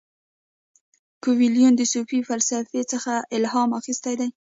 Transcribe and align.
کویلیو 1.23 1.69
د 1.79 1.81
صوفي 1.91 2.19
فلسفې 2.29 2.81
څخه 2.91 3.13
الهام 3.37 3.69
اخیستی 3.79 4.13
دی. 4.19 4.29